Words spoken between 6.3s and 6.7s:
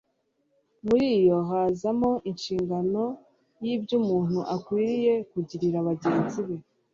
be.